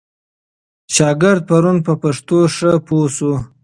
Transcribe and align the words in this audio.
شاګرد 0.95 1.41
پرون 1.49 1.77
په 1.85 1.93
پښتو 2.01 2.37
ښه 2.55 2.71
پوه 2.87 3.07
سو. 3.17 3.31